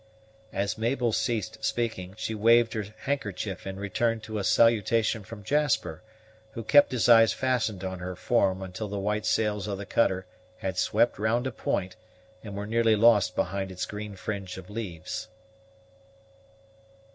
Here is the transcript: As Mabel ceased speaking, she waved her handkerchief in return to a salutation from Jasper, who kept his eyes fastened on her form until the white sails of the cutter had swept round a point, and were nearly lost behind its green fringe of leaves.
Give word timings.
As 0.51 0.79
Mabel 0.79 1.11
ceased 1.13 1.63
speaking, 1.63 2.15
she 2.17 2.33
waved 2.33 2.73
her 2.73 2.85
handkerchief 3.01 3.67
in 3.67 3.75
return 3.79 4.19
to 4.21 4.39
a 4.39 4.43
salutation 4.43 5.23
from 5.23 5.43
Jasper, 5.43 6.01
who 6.53 6.63
kept 6.63 6.91
his 6.91 7.07
eyes 7.07 7.33
fastened 7.33 7.83
on 7.83 7.99
her 7.99 8.15
form 8.15 8.63
until 8.63 8.87
the 8.87 8.97
white 8.97 9.27
sails 9.27 9.67
of 9.67 9.77
the 9.77 9.85
cutter 9.85 10.25
had 10.57 10.75
swept 10.79 11.19
round 11.19 11.45
a 11.45 11.51
point, 11.51 11.97
and 12.43 12.55
were 12.55 12.65
nearly 12.65 12.95
lost 12.95 13.35
behind 13.35 13.71
its 13.71 13.85
green 13.85 14.15
fringe 14.15 14.57
of 14.57 14.71
leaves. 14.71 15.27